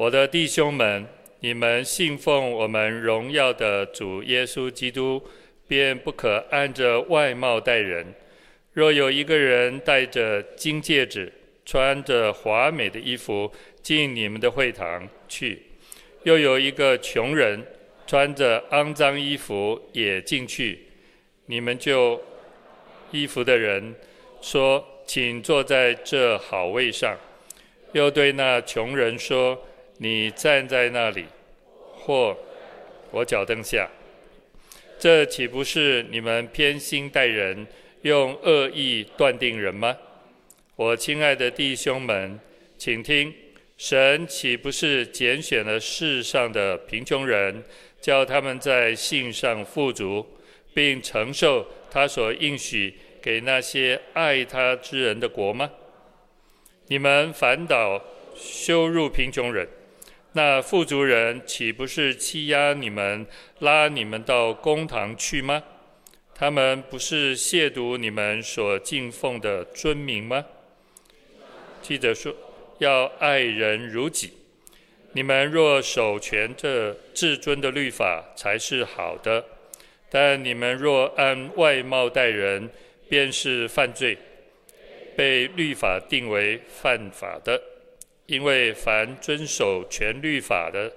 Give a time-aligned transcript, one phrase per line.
[0.00, 1.06] 我的弟兄们，
[1.40, 5.22] 你们信奉我们荣耀的主耶稣基督，
[5.68, 8.06] 便不可按着外貌待人。
[8.72, 11.30] 若有一个人戴着金戒指，
[11.66, 13.52] 穿着华美的衣服
[13.82, 15.60] 进你们的会堂去，
[16.22, 17.62] 又有一个穷人
[18.06, 20.78] 穿着肮脏衣服也进去，
[21.44, 22.18] 你们就
[23.10, 23.94] 衣服的人
[24.40, 27.14] 说：“请坐在这好位上。”
[27.92, 29.62] 又对那穷人说
[30.02, 31.26] ：“你站在那里，
[31.92, 32.34] 或
[33.10, 33.86] 我脚凳下。”
[34.98, 37.66] 这岂不是你们偏心待人，
[38.00, 39.94] 用恶意断定人吗？
[40.74, 42.40] 我亲爱的弟兄们，
[42.78, 43.34] 请听：
[43.76, 47.62] 神岂不是拣选了世上的贫穷人，
[48.00, 50.26] 叫他们在信上富足，
[50.72, 55.70] 并承受他所应许给那些爱他之人的国吗？
[56.88, 58.02] 你们反倒
[58.34, 59.68] 羞辱贫穷人，
[60.32, 63.26] 那富足人岂不是欺压你们，
[63.58, 65.62] 拉你们到公堂去吗？
[66.32, 70.46] 他们不是亵渎你们所敬奉的尊名吗？
[71.82, 72.32] 记者说，
[72.78, 74.32] 要爱人如己。
[75.12, 79.42] 你们若守全这至尊的律法，才是好的；
[80.08, 82.70] 但你们若按外貌待人，
[83.08, 84.16] 便是犯罪，
[85.16, 87.60] 被律法定为犯法的。
[88.30, 90.92] 因为凡遵守全律法的，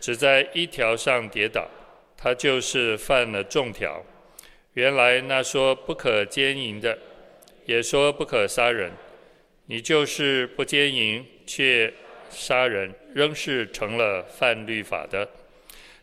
[0.00, 1.68] 只在一条上跌倒，
[2.16, 4.00] 他就是犯了众条。
[4.74, 6.96] 原来那说不可奸淫的，
[7.64, 8.92] 也说不可杀人。
[9.66, 11.92] 你就是不奸淫，却
[12.30, 15.28] 杀人，仍是成了犯律法的。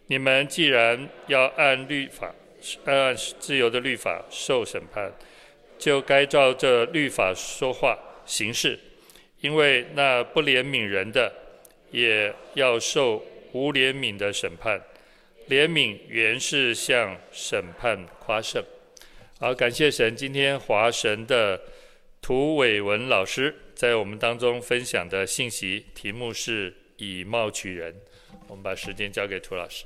[0.07, 2.35] 你们既然要按律法，
[2.83, 5.13] 按自由的律法受审判，
[5.79, 8.77] 就该照这律法说话行事。
[9.43, 11.29] 因为那不怜悯人的，
[11.91, 14.81] 也要受无怜悯的审判。
[15.49, 18.63] 怜悯原是向审判夸胜。
[19.39, 21.59] 好，感谢神，今天华神的。
[22.21, 27.93] 涂伟文老师在我们当中分享的信息题目是以貌取人。
[28.47, 29.83] 我们把时间交给涂老师。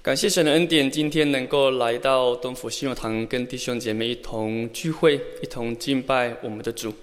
[0.00, 6.94] 感谢神的恩典，今天能够来到东福信友堂，跟弟兄姐妹一同聚会，一同敬拜我们的主。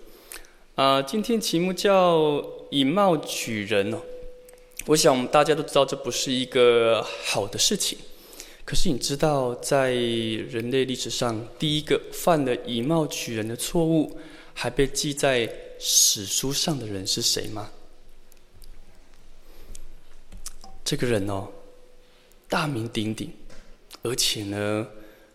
[0.79, 3.99] 啊、今天题目叫以貌取人哦。
[4.85, 7.97] 我想我们大家都知道，这不是一个好的事情。
[8.63, 14.17] 可是你知道，在人类历史上，第一个犯了以貌取人的错误，
[14.53, 17.69] 还被记在史书上的人是谁吗？
[20.85, 21.49] 这个人哦，
[22.47, 23.29] 大名鼎鼎，
[24.01, 24.87] 而且呢，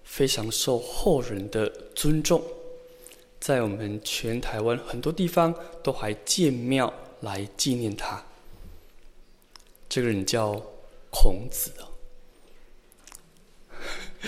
[0.04, 2.42] 非常受后人的尊重，
[3.44, 6.90] 在我们全台湾很多地方都还建庙
[7.20, 8.24] 来纪念他。
[9.86, 10.54] 这个人叫
[11.10, 11.92] 孔子哦。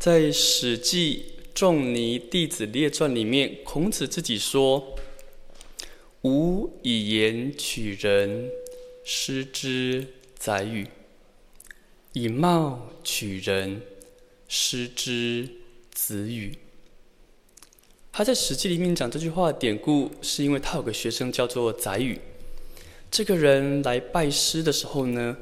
[0.00, 4.96] 在《史记·仲尼弟子列传》里面，孔子自己说
[6.24, 8.50] ：“吾以言取人，
[9.04, 10.86] 失之宰予；
[12.14, 13.82] 以貌取人，
[14.48, 15.46] 失之
[15.92, 16.56] 子羽。”
[18.18, 22.18] 他在《史记》里面讲这句话的典故，是因为他有个学生叫做宰予。
[23.12, 25.36] 这个人来拜师的时候呢，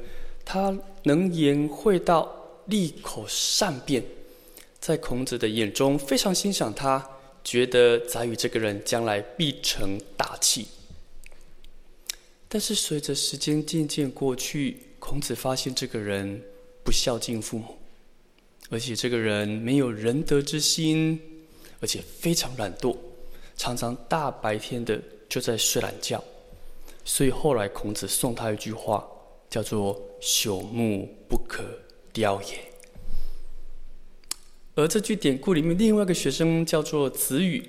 [0.45, 4.03] 他能言会道，利口善辩。
[4.79, 7.03] 在孔子的眼中，非常欣赏他，
[7.43, 10.67] 觉得宰予这个人将来必成大器。
[12.47, 16.43] 但是随着时间渐渐过去，孔子发现这个人
[16.83, 17.75] 不孝敬父母，
[18.69, 21.19] 而且这个人没有仁德之心，
[21.79, 22.95] 而且非常懒惰，
[23.55, 24.99] 常常大白天的
[25.29, 26.23] 就在睡懒觉。
[27.05, 29.07] 所以后来孔子送他一句话，
[29.49, 31.63] 叫做“朽木不可
[32.11, 32.59] 雕也”。
[34.75, 37.67] 而这句典故里面，另外一个学生叫做子羽。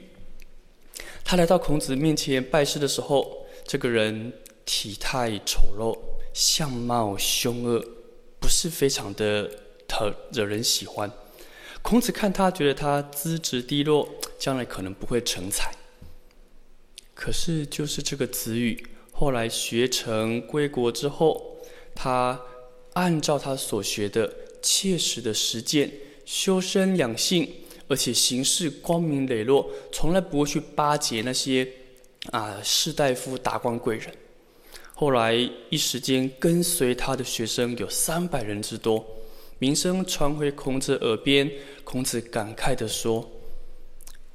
[1.25, 4.33] 他来到孔子面前拜师的时候，这个人
[4.65, 5.97] 体态丑陋，
[6.35, 7.85] 相貌凶恶，
[8.41, 9.51] 不是非常的
[9.87, 11.11] 讨惹人喜欢。
[11.89, 14.07] 孔子看他，觉得他资质低落，
[14.39, 15.75] 将来可能不会成才。
[17.15, 21.57] 可是，就是这个子羽，后来学成归国之后，
[21.95, 22.39] 他
[22.93, 24.31] 按照他所学的，
[24.61, 25.91] 切实的实践。
[26.27, 27.51] 修身养性，
[27.89, 31.67] 而且行事光明磊落，从来不会去巴结那些
[32.33, 34.15] 啊士大夫、达官贵人。
[34.93, 35.33] 后来
[35.71, 39.03] 一时间跟随他的学生有三百人之多，
[39.59, 41.51] 名声传回孔子耳边。
[41.85, 43.31] 孔子感慨地说：“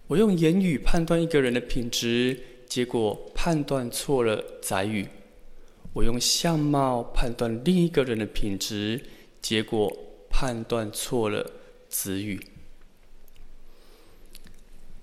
[0.07, 5.05] 我用言语判断一个人的品质，结果判断错了宰予；
[5.93, 9.01] 我用相貌判断另一个人的品质，
[9.41, 9.95] 结果
[10.29, 11.51] 判断错了
[11.87, 12.39] 子语。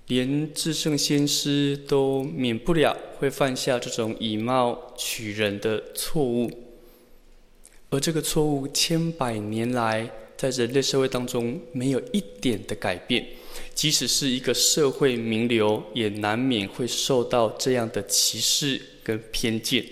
[0.08, 6.50] 连至圣先师都免不了会犯下这种以貌取人的错误，
[7.90, 13.26] 而这个错误千百年来在人类社会当中没有一点的改变，
[13.74, 19.84] 即使是一个社会名流，也难免会受到这样的歧视跟偏见。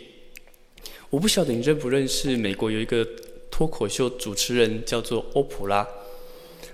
[1.10, 3.06] 我不晓得你认不认识美国有一个
[3.50, 5.86] 脱口秀主持人叫做欧普拉，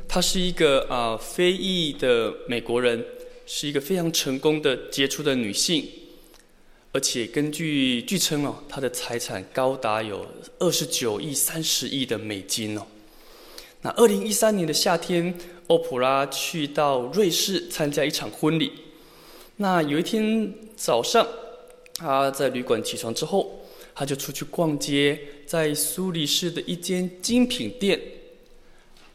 [0.07, 3.05] 他是一个啊、非裔的美国人。
[3.47, 5.87] 是一个非常成功的杰出的女性，
[6.95, 10.25] 而且根据据称哦，他的财产高达有
[10.61, 12.87] 二十九亿三十亿的美金哦。
[13.83, 15.37] 那二零一三年的夏天，
[15.67, 18.71] 欧普拉去到瑞士参加一场婚礼。
[19.57, 21.27] 那有一天早上，
[21.95, 28.01] 他在旅馆起床之后，他就出去逛街，在苏黎世的一间精品店。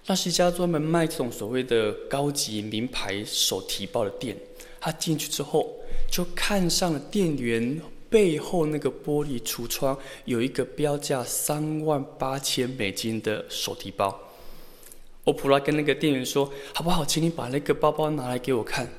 [0.07, 4.35] 那是一家专门卖这种所谓的高级名牌手提包的店。
[4.79, 5.75] 他进去之后，
[6.09, 14.19] 就看上了店员背后那个玻璃橱窗，有一个标价三万八千美金的手提包。
[15.25, 18.89] 欧普拉跟那个店员说：“好不好，请你把那个包包拿来给我看。”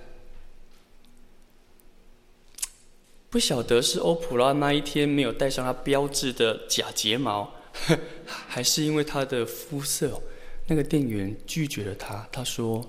[3.31, 7.53] 不晓得是欧普拉那一天没有戴上他标志的假睫毛，
[8.27, 10.21] 还是因为他的肤色。
[10.67, 12.85] 那个店员拒绝了他，他说：“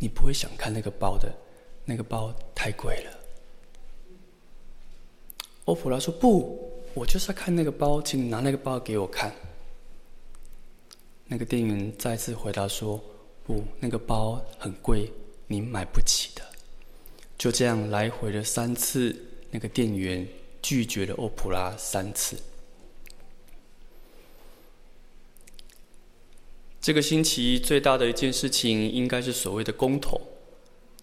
[0.00, 1.32] 你不会想看那个包的，
[1.84, 3.10] 那个包太贵了。”
[5.66, 9.34] 欧普拉说：“不，我就是要看那个包，请你拿那个包给我看。”
[11.26, 13.02] 那个店员再次回答说
[13.44, 15.10] ：“不，那个包很贵，
[15.46, 16.42] 你买不起的。”
[17.38, 19.16] 就这样来回了三次，
[19.50, 20.26] 那个店员
[20.62, 22.38] 拒绝了欧普拉三次。
[26.80, 30.20] 这个星期最大的一件事情应该是所谓的公投，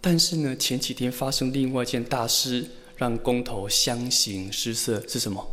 [0.01, 2.65] 但是呢，前几天发生另外一件大事，
[2.97, 5.47] 让公投相形失色，是什么？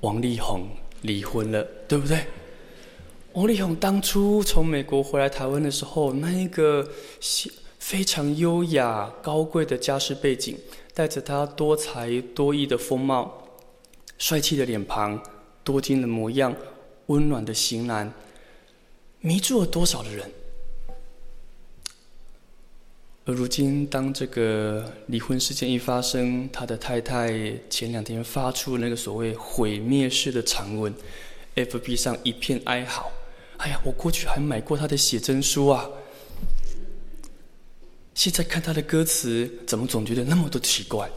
[0.00, 0.66] 王力宏
[1.02, 2.24] 离婚了，对不对？
[3.34, 6.88] 王力宏当初从美国回来台湾的时候，那一个
[7.78, 10.58] 非常优雅、高贵的家世背景，
[10.94, 13.46] 带着他多才多艺的风貌、
[14.18, 15.22] 帅气的脸庞、
[15.62, 16.54] 多金的模样、
[17.06, 18.12] 温暖的型男。
[19.20, 20.30] 迷住了多少的人？
[23.24, 27.32] 而如今，当这个离婚事件一发生，他的太太
[27.70, 30.92] 前两天发出那个所谓毁灭式的长文
[31.54, 33.12] ，FB 上一片哀嚎。
[33.58, 35.88] 哎呀，我过去还买过他的写真书啊，
[38.12, 41.08] 现在看他的歌词，怎么总觉得那么多奇怪？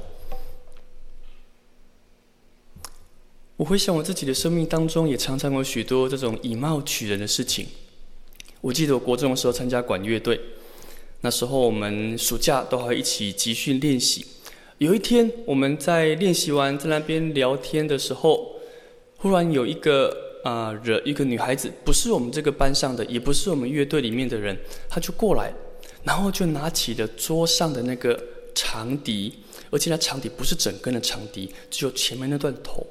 [3.57, 7.65] 我回想我自己的生命当中，也常常有许多这种以貌取人的事情。
[8.61, 10.39] 我记得我国中的时候参加管乐队，
[11.25, 14.24] 那时候我们暑假都还一起集训练习。
[14.77, 18.57] 有一天我们在练习完在那边聊天的时候，
[19.18, 24.56] 忽然有一个啊惹，一个女孩子，不是我们这个班上的，也不是我们乐队里面的人，
[24.88, 25.51] 她就过来，
[26.04, 28.24] 然后就拿起了桌上的那个
[28.54, 29.33] 长笛，
[29.72, 32.86] 而且那长笛不是整根的长笛，只有前面那段头，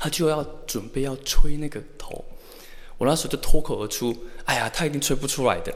[0.00, 2.24] 她就要准备要吹那个头。
[2.98, 4.12] 我那时候就脱口而出
[4.46, 5.72] ：“哎呀，他一定吹不出来的。”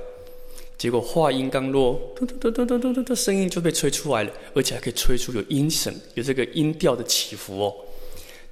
[0.77, 7.75] 结果话音刚落，嘟嘟嘟嘟嘟嘟嘟的声音就被吹出来了，而且还可以吹出有音声，有这个音调的起伏哦。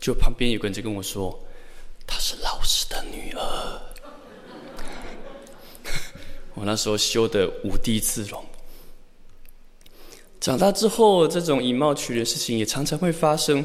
[0.00, 1.38] 就旁边有个人就跟我说
[2.06, 3.82] ：“她是老师的女儿。
[6.54, 8.42] ”我那时候羞得无地自容。
[10.40, 13.64] 长大之后，这种以貌取人事情也常常会发生。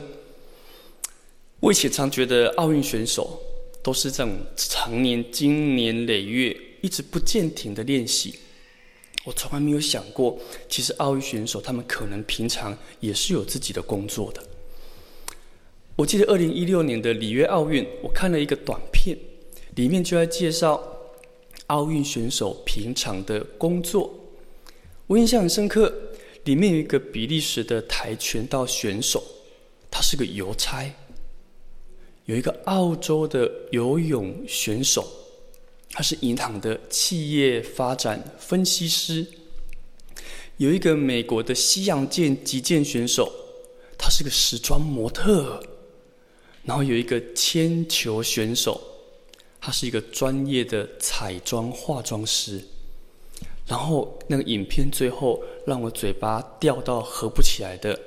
[1.60, 3.42] 我以前常觉得奥运选手
[3.82, 8.38] 都是这种常年、经年累月一直不见停的练习，
[9.28, 14.42] 我从来没有想过，其实奥运选手他们可能平常也是有自己的工作的。
[15.98, 19.18] 我记得二零一六年的里约奥运，我看了一个短片，
[19.76, 20.82] 里面就在介绍
[21.66, 24.18] 奥运选手平常的工作。
[25.08, 25.94] 我印象很深刻，
[26.46, 29.22] 里面有一个比利时的跆拳道选手，
[29.92, 30.90] 他是个邮差。
[32.24, 35.06] 有一个澳洲的游泳选手，
[35.92, 39.26] 他是银行的企业发展分析师；
[40.58, 43.32] 有一个美国的西洋剑击剑选手，
[43.98, 45.60] 他是个时装模特；
[46.64, 48.80] 然后有一个铅球选手，
[49.60, 52.64] 他是一个专业的彩妆化妆师。
[53.66, 58.00] 然后那个影片最后让我嘴巴掉到合不起来的，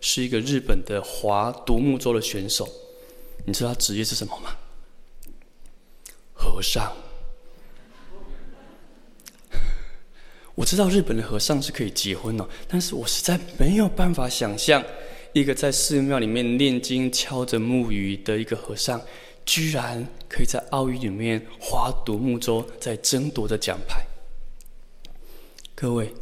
[0.00, 2.68] 是一个日本的划独木舟的选手。
[3.46, 4.56] 你知道他职业是什么吗？
[6.34, 6.92] 和尚。
[10.58, 14.84] 我知道日本的和尚是可以结婚的，但是我实在没有办法想象，
[15.32, 19.00] 一个在寺庙里面念经、敲着木鱼的一个和尚，
[19.46, 24.04] 居然可以在奥运里面划独木舟，在争夺着奖牌。
[25.76, 26.12] 各位，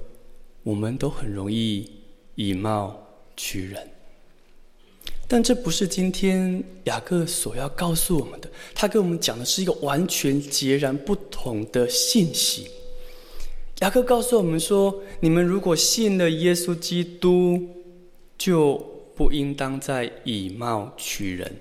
[0.64, 1.90] 我们都很容易
[2.34, 2.94] 以貌
[3.38, 3.88] 取人，
[5.26, 8.50] 但这不是今天雅各所要告诉我们的。
[8.74, 12.68] 他跟我们讲的是一个完全截然不同的信息。
[13.80, 17.60] 雅各告诉我们说：“你们如果信了耶稣基督，
[18.38, 18.74] 就
[19.14, 21.60] 不应当再以貌取人。”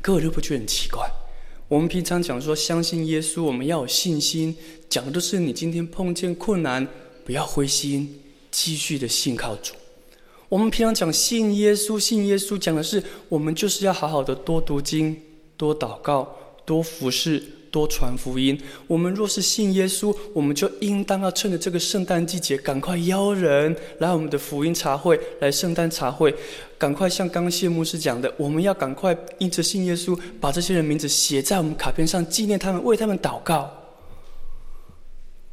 [0.00, 1.06] 可我就不觉得很奇怪？
[1.68, 4.56] 我们平常讲说相信耶稣，我们要有信心。
[4.88, 6.86] 讲的都是你今天碰见困难，
[7.22, 9.74] 不要灰心，继续的信靠主。
[10.48, 15.20] 我们平常讲信耶稣，信耶稣讲的是我们就是要好好的多读经、
[15.58, 16.34] 多祷告、
[16.64, 17.42] 多服侍、
[17.74, 18.56] 多传福音。
[18.86, 26.32] 我们若是信耶稣，我们就应当要趁着这个圣诞季节，赶快邀人来我们的福音茶会，来圣诞茶会。
[26.78, 33.68] 赶快像刚刚谢牧师讲的，我们要赶快因着信耶稣，把这些人名字写在我们卡片上，纪念他们，为他们祷告。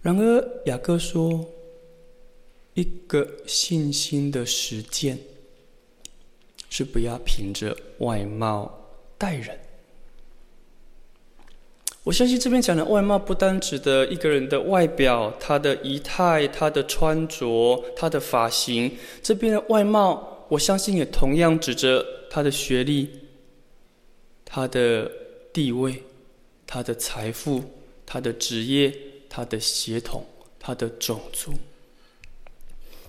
[0.03, 1.43] 然而，雅各说
[2.75, 5.17] ：“一个信心的实践，
[6.69, 8.71] 是不要凭着外貌
[9.17, 9.57] 待人。”
[12.03, 18.91] 我相信这边讲的外貌，不单指的一个人的外表、他的仪态、他的穿着、他的发型。
[19.21, 23.09] 这边的外貌，我相信也同样指着他的学历、
[24.43, 25.11] 他的
[25.53, 26.01] 地位、
[26.65, 27.63] 他的财富、
[28.05, 28.93] 他的职业。
[29.33, 30.25] 他的血统，
[30.59, 31.53] 他的种族，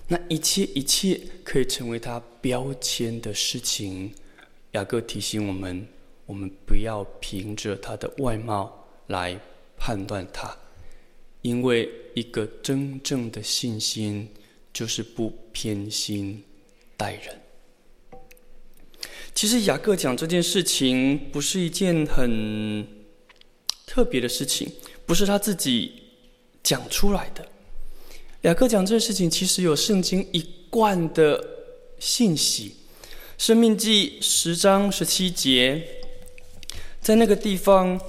[0.07, 4.09] 那一切一切可以成为他标签的事情。
[4.71, 5.85] 雅各提醒我们，
[6.25, 9.39] 我们不要凭着他的外貌来
[9.77, 10.57] 判断他，
[11.41, 14.29] 因为一个真正的信心
[14.73, 16.43] 就是不偏心
[16.95, 17.41] 待人。
[19.33, 22.87] 其实雅各讲这件事情不是一件很
[23.85, 24.71] 特别的事情，
[25.05, 25.99] 不是他自己。
[26.63, 27.45] 讲出来的，
[28.43, 31.45] 雅各讲这件事情，其实有圣经一贯的
[31.99, 32.77] 信息。
[33.37, 35.85] 生命记十章十七节，
[37.01, 37.99] 在那个地方，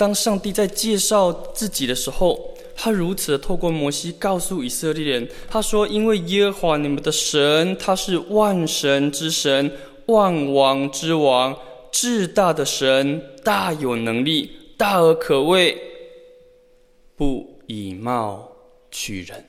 [0.00, 9.70] 当上帝在介绍自己的时候，他如此透过摩西告诉以色列人，他说：“因为耶和华你们的神，他是万神之神，
[10.06, 11.54] 万王之王，
[11.92, 15.76] 至大的神，大有能力，大而可畏，
[17.14, 18.50] 不。”以貌
[18.90, 19.44] 取人，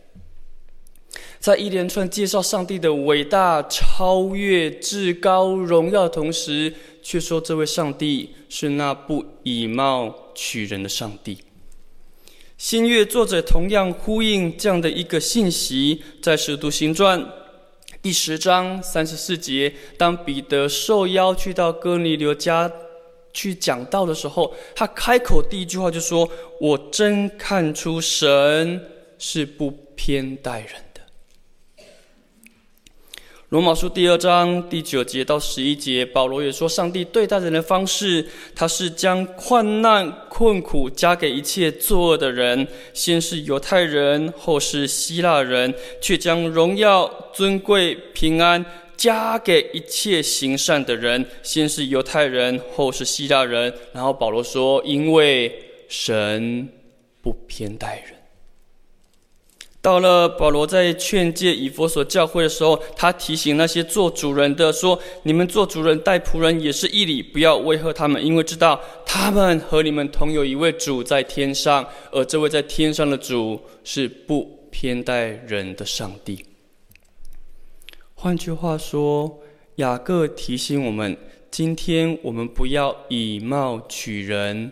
[1.40, 11.38] 在一连串介绍上帝的伟大、超越、至高、荣耀的同时，却说这位上帝是那不以貌取人的上帝。
[12.58, 17.18] 新约作者同样呼应这样的一个信息，在《使徒行传》
[18.02, 22.70] 第十章三十四节，当彼得受邀去到哥尼流家。
[23.34, 26.30] 去讲道的时候，他开口第一句话就说
[26.60, 28.86] ：“我真看出神
[29.18, 30.72] 是不偏待人。”
[33.52, 48.66] 罗马书第二章第九节到十一节，保罗也说，上帝对待人的方式，他是将患难困苦加给一切作恶的人，先是犹太人，后是希腊人，却将荣耀、尊贵、平安。
[48.96, 53.74] 加给一切行善的人，先是犹太人，后是希腊人。
[53.92, 55.54] 然后保罗说：“因为
[55.90, 56.70] 神
[57.22, 58.16] 不偏待人。”
[59.82, 76.46] 到了保罗在劝诫以弗所教会的时候，他提醒那些做主人的说：“你们做主人待仆人也是义理，不要威吓他们，因为知道他们和你们同有一位主在天上，而这位在天上的主是不偏待人的上帝。”
[78.14, 79.40] 换句话说，
[79.78, 81.18] 雅各提醒我们：
[81.50, 84.72] 今天我们不要以貌取人，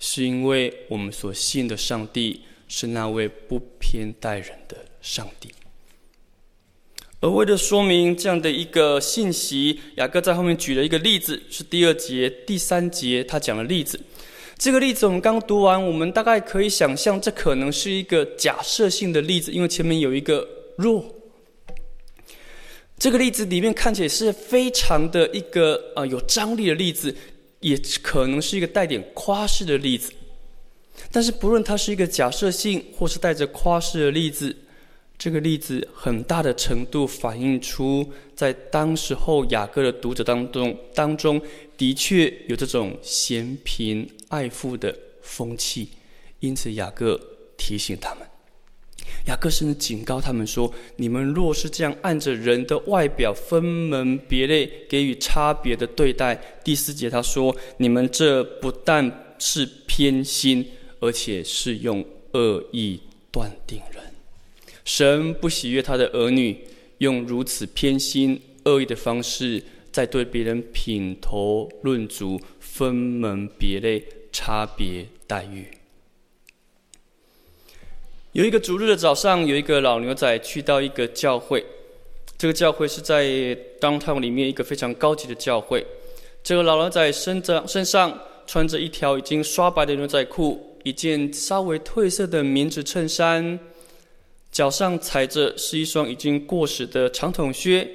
[0.00, 5.50] 是因为我们所信的上帝是那位不偏待人的上帝。
[7.20, 14.00] 而为了说明这样的一个信息，雅各在后面举了一个例子，是第二节、第三节他讲的例子。
[14.56, 21.04] 这个例子我们刚读完，我们大概可以想象，这可能是一个假设性的例子，因为前面有一个若。
[22.96, 27.14] 这个例子里面看起来是非常的一个呃有张力的例子，
[27.60, 30.12] 也可能是一个带点夸饰的例子。
[31.10, 34.54] 但是不论它是一个假设性或是带着夸饰的例子，
[35.18, 41.40] 这个例子很大的程度反映出，在当时候雅各的读者当中，当中
[41.76, 45.88] 的确有这种嫌贫爱富的风气，
[46.40, 47.20] 因此雅各
[47.58, 48.26] 提醒他们，
[49.26, 60.66] 雅各甚至警告他们说：“你们若是这样按着人的外表分门别类，给予差别的对待。”第四节他说：“你们这不但是偏心，
[61.00, 63.00] 而且是用恶意
[63.32, 64.04] 断定人。”
[64.84, 66.64] 神不喜悦他的儿女
[66.98, 75.66] 用如此偏心、恶意的方式，在对别人品头论足、分门别类、差别待遇。
[78.32, 81.64] 有一个主日的早上，有一个老牛仔去到一个教会，
[82.38, 83.24] 这个教会是在
[83.80, 85.84] downtown 里面一个非常高级的教会。
[86.42, 93.58] 这个老牛仔身着身上穿着一条已经刷白的牛仔裤，一件稍微褪色的棉质衬衫。
[94.52, 97.88] 脚上踩着是一双已经过时的长筒靴，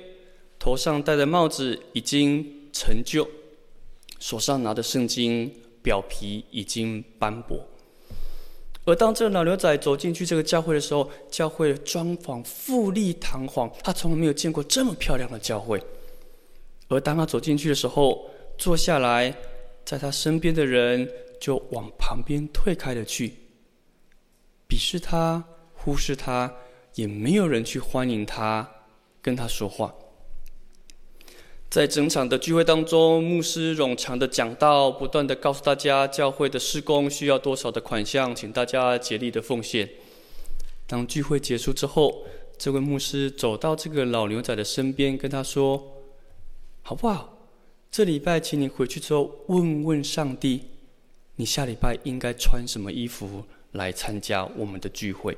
[0.57, 3.27] 头上戴的帽子已经陈旧，
[4.19, 5.51] 手上拿的圣经
[5.83, 7.59] 表皮已经斑驳。
[8.85, 15.81] 而当这个老牛仔走进去这个教会的时候，教会装潢富丽堂皇，他从来没有见过这么漂亮的教会。
[16.87, 19.35] 而当他走进去的时候，坐下来，
[19.83, 21.09] 在他身边的人
[21.45, 23.35] 就往旁边退开了去，
[24.67, 25.45] 鄙视他。
[25.75, 26.51] 忽视他，
[26.95, 28.67] 也没有人去欢迎他，
[29.21, 29.93] 跟他说话。
[31.69, 39.87] 在整场的聚会当中，牧师冗长的讲道，不断的告诉大家教会的施工需要多少的款项，请大家竭力的奉献。
[40.87, 42.25] 当聚会结束之后，
[42.57, 46.01] 这位牧师走到这个老牛仔的身边，跟他说
[46.81, 47.37] ：“好不好？
[47.91, 50.63] 这礼拜请你回去之后问问上帝，
[51.35, 55.37] 你下礼拜应该穿什么衣服来参加我们的聚会。”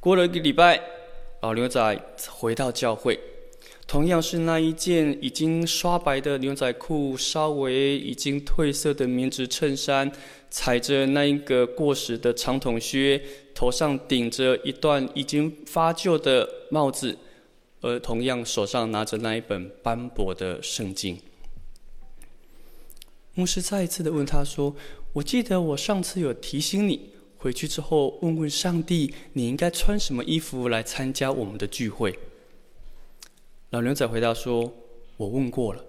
[0.00, 0.80] 过了一个礼拜，
[1.42, 3.20] 老牛仔回到教会，
[3.86, 10.10] 同样是那一件已经刷白的牛仔裤，稍微已经褪色的棉质衬衫，
[10.48, 13.20] 踩着那一个过时的长筒靴，
[13.54, 17.18] 头上顶着一段已经发旧的帽子，
[17.82, 21.18] 而同样手上拿着那一本斑驳的圣经。
[23.34, 24.74] 牧师再一次的问他说
[25.14, 32.18] ：“我记得我上次有提醒你。”回去之后，问问上帝，你应该穿什么衣服来参加我们的聚会？
[33.70, 34.70] 老牛仔回答说
[35.16, 35.82] ：“我问过了。”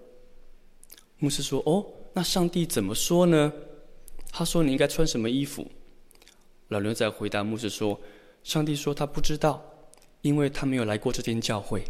[1.20, 3.52] 牧师说：“哦，那上帝怎么说呢？”
[4.32, 5.68] 他说：“你应该穿什么衣服？”
[6.70, 8.00] 老牛仔回答牧师说
[8.46, 9.62] ：“上帝说他不知道，
[10.22, 11.84] 因为他没有来过这间教会。”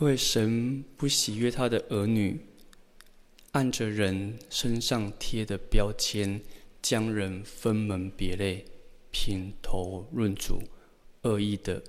[0.00, 2.40] 各位，神不喜悦他的儿女
[3.52, 6.40] 按着人身上贴的标签，
[6.80, 8.64] 将人分门别类、
[9.10, 10.62] 品头论足、
[11.24, 11.82] 恶意的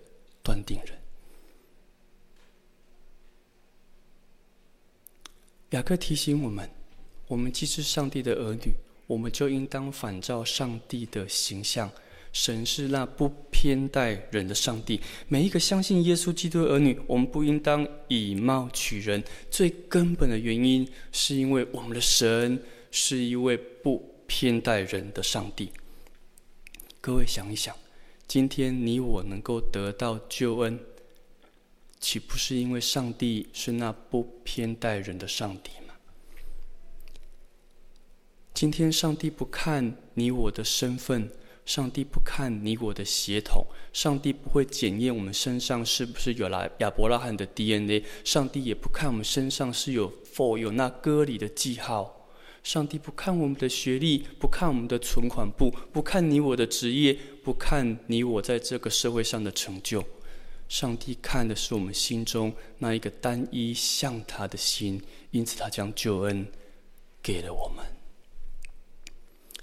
[0.43, 0.99] 断定人。
[5.69, 6.69] 雅各提醒我们：
[7.29, 8.73] 我们既是上帝的儿女，
[9.07, 11.89] 我们就应当反照上帝的形象。
[12.33, 13.29] 神是那不
[13.61, 14.99] 偏待人的上帝。
[15.27, 19.23] 每一个相信耶稣基督的儿女，我们不应当以貌取人。
[19.51, 25.69] 最根本的原因，是因为我们的神是一位不偏待人的上帝。
[26.99, 27.75] 各位想一想，
[28.27, 30.79] 今天你我能够得到救恩，
[31.99, 35.93] 岂不是因为上帝是那不偏待人的上帝吗？
[38.55, 41.29] 今天上帝不看你我的身份。
[41.73, 52.27] 上帝不看你我的血统，上帝不会检验我们身上是不是有来亚伯拉罕的 DNA，上帝也不看我们身上是有否有那割礼的记号，
[52.61, 60.03] 上帝不看我们的学历，不看我们的存款簿，不看你我的职业，不看你我在这个社会上的成就，
[60.67, 66.45] 上帝看的是我们心中那一个单一向他的心，因此他将救恩
[67.23, 67.85] 给了我们。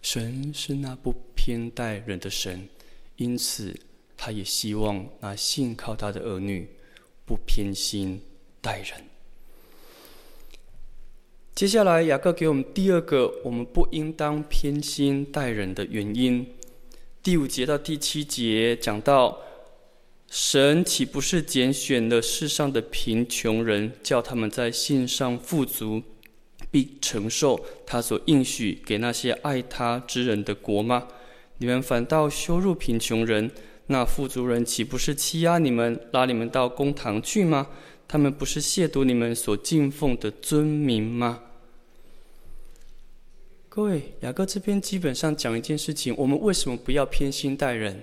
[0.01, 1.13] 神是那不
[1.49, 2.69] 偏待人的神，
[3.17, 3.75] 因此
[4.19, 6.69] 他也希望那信靠他的儿女
[7.25, 8.21] 不偏心
[8.61, 9.07] 待人。
[11.55, 16.47] 接下来，雅各给我们第二个我们不应当偏心待人的原因。
[17.23, 19.39] 第五节到第七节讲到，
[20.29, 26.03] 神岂不是拣选了世上的贫穷人，叫他们在信上富足？
[26.71, 31.09] 并承受他所应许给那些爱他之人的国吗？
[31.59, 33.51] 你们反倒羞辱贫穷人，
[33.87, 37.69] 那富足人岂不是欺压你们，拉你们到公堂去吗？
[38.07, 41.43] 他们不是亵渎你们所敬奉的尊名吗？
[43.69, 48.03] 各位，雅各这边基本上讲一件事情：我们为什么不要偏心待人？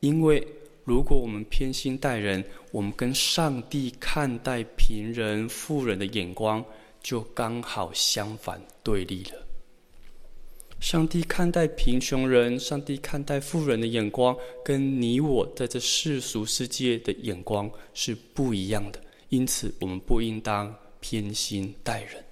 [0.00, 0.46] 因为
[0.84, 6.64] 如果我们偏心待人，我们跟上帝看待贫人、富人的眼光
[7.02, 9.49] 就刚好相反对立了。
[10.80, 18.98] 上帝看待贫穷人，上帝看待富人的眼光，跟你我在这世俗世界的眼光是不一样的。
[19.28, 22.24] 因此，我们不应当偏心待人。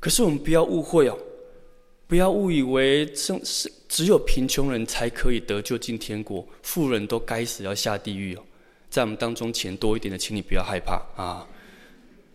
[0.00, 1.16] 可是，我们不要误会哦，
[2.08, 8.42] 不要误以为是是只有贫穷人才可以得救进天国，富人都该死要下地狱哦。
[8.90, 11.46] 在我们当中钱多一点的，请你不要害怕啊。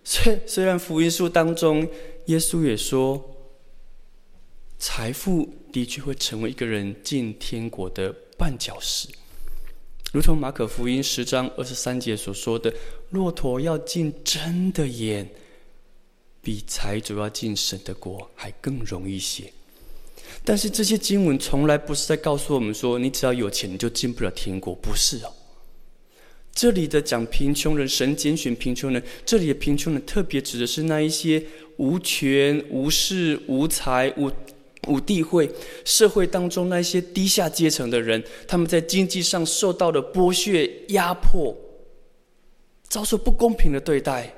[0.06, 1.88] 虽虽然福音书当中，
[2.28, 3.22] 耶稣也说。
[4.86, 9.08] 财富的确会成为一个人进天国的绊脚石，
[10.12, 12.72] 如同马可福音十章二十三节所说的
[13.12, 15.30] ：“骆驼要进真的眼，
[16.42, 19.54] 比财主要进神的国还更容易些。”
[20.44, 25.32] 但是这些经文从来不是在告诉我们说，你只要有钱你就进不了天国，不是哦。
[26.52, 31.42] 这里的讲贫穷人，神拣选贫穷人，这里的贫穷人特别指的是那一些
[31.78, 34.30] 无权、无势、无财、无。
[34.88, 35.50] 五地会
[35.86, 41.56] 社会当中那些低下阶层的人，他们在经济上受到了剥削、压迫，
[42.88, 44.34] 遭受不公平的对待。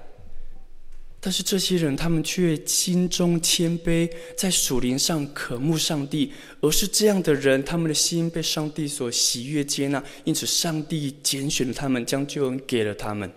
[1.20, 6.32] 但是这些人，他们却心中谦卑，在属灵上渴慕上帝，
[6.62, 13.32] 而是这样的人，他们的心被上帝所喜悦接纳，因此上帝拣选了他们，将救恩给了他们。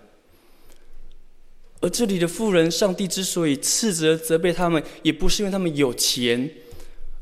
[1.80, 6.50] 而这里的富人，上帝之所以斥责、责备他们，也不是因为他们有钱。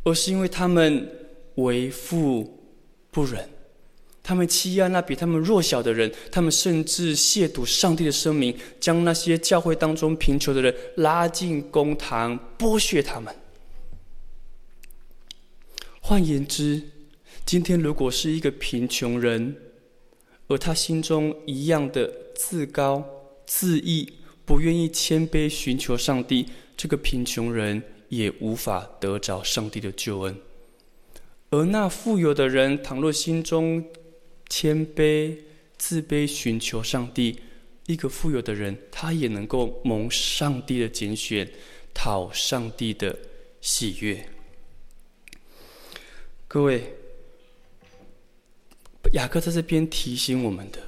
[0.07, 1.11] 而是因为他们
[1.57, 2.63] 为富
[3.11, 3.49] 不仁，
[4.23, 13.35] 他们欺压那比他们弱小的人，他们甚至亵渎上帝的声明，将那些教会当中贫穷的人拉进公堂，剥削他们。
[16.01, 16.81] 换言之，
[17.45, 19.57] 今天如果是一个贫穷人，
[20.47, 23.05] 而他心中一样的自高
[23.45, 24.13] 自义，
[24.45, 27.83] 不愿意谦卑寻求上帝，这个贫穷人。
[28.09, 30.37] 也无法得着上帝的救恩，
[31.51, 33.85] 而那富有的人，倘若心中
[34.49, 35.37] 谦卑、
[35.77, 37.41] 自卑，寻求上帝，
[37.87, 41.51] 一个富有的人，他也能够蒙上帝的拣选，
[41.93, 43.19] 讨上帝的
[43.61, 44.29] 喜悦。
[46.47, 46.95] 各位，
[49.15, 50.79] 雅各在这边提醒我们的，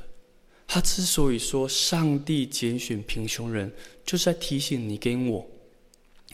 [0.66, 3.72] 他之所以说上帝拣选贫穷人，
[4.04, 5.46] 就是在提醒你跟我。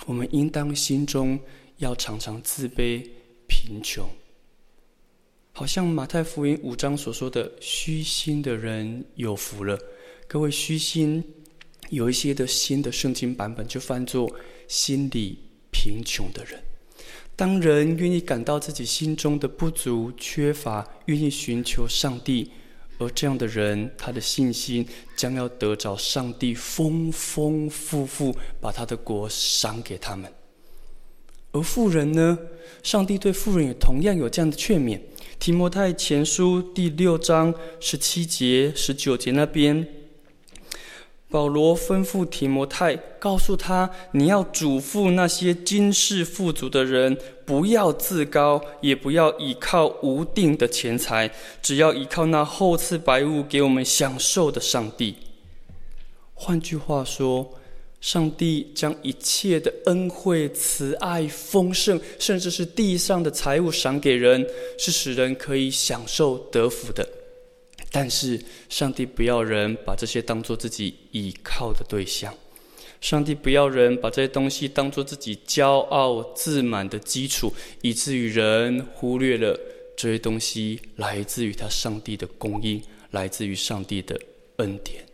[0.06, 1.38] 我们应当心中
[1.78, 3.02] 要常常自卑、
[3.48, 4.06] 贫穷，
[5.52, 9.78] 好像马太福音五章所说的“虚心的人有福了”。
[10.26, 11.22] 各位，虚心
[11.90, 14.30] 有一些的新的圣经版本就翻作
[14.68, 15.38] “心里
[15.70, 16.62] 贫穷的人”。
[17.36, 22.50] 当人愿意感到自己心中的不足、缺乏，愿意寻求上帝。
[22.98, 30.32] 而这样的人，他的信心将要得着上帝丰丰富富把他的国赏给他们。
[31.52, 32.38] 而富人呢？
[32.82, 35.00] 上帝对富人也同样有这样的劝勉。
[35.38, 39.86] 提摩太前书第六章十七节、十九节那边。
[41.30, 51.28] 保罗吩咐提摩太，告诉他：你要嘱咐那些今世富足的人，不要自高，也不要倚靠无定的钱财，
[51.60, 55.16] 只要依靠那厚赐百物给我们享受的上帝。
[56.34, 57.54] 换句话说，
[58.00, 64.46] 上帝将一切的恩惠、慈爱、丰盛，甚至是地上的财物赏给人，
[64.78, 67.08] 是使人可以享受得福的。
[67.96, 72.34] 但是，上帝不要人把这些当做自己倚靠的对象，
[73.00, 79.56] 上帝不要人把这些东西当做自己骄傲自满的基础，以至于人忽略了
[79.96, 84.20] 这些东西来自于他上帝的供应，来自于上帝的
[84.56, 85.06] 恩典。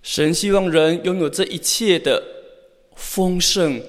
[0.00, 2.24] 神希望人拥有这一切的
[2.96, 3.82] 丰盛，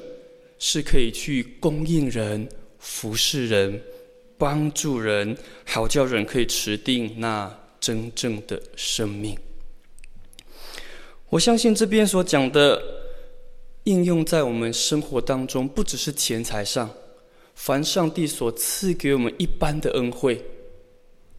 [0.60, 2.49] 是可以去供应人、
[2.80, 3.82] 服侍人。
[4.39, 9.38] 帮助人，好叫人可以持定那真正的生命。
[11.30, 12.82] 我相信这边所讲的
[13.84, 16.89] 应用在我们生活当中，不只是钱财上，
[17.54, 20.41] 凡上帝所赐给我们一般的恩惠，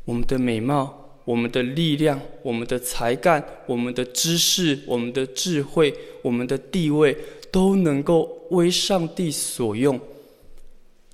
[0.04, 7.16] 我们的美貌、我们的力量、我们的才干、我们的知识、我们的智慧、我们的地位，
[7.50, 9.98] 都能够为上帝所用。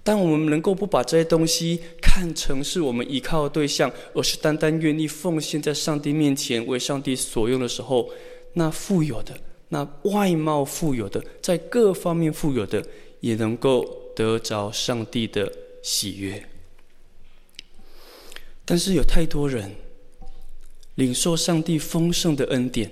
[0.06, 8.08] 当我们能够不把这些东西看成是我们依靠的对象，而是单单愿意奉献在上帝面前为上帝所用的时候，
[8.52, 9.36] 那富有的
[9.70, 12.86] 那外貌富有的，在各方面富有的，
[13.18, 16.46] 也能够得着上帝的喜悦。
[18.64, 19.72] 但是有太多人
[20.94, 22.88] 领受上帝丰盛的恩典，